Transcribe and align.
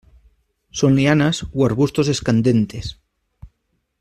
Son 0.79 0.91
lianas 0.97 1.37
o 1.57 1.59
arbustos 1.67 2.07
escandentes. 2.15 2.85